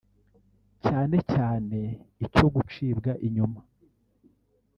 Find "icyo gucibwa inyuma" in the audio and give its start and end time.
2.25-3.59